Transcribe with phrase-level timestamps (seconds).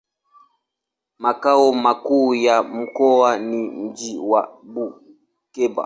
[1.19, 4.99] Makao makuu ya mkoa ni mji wa Bukoba.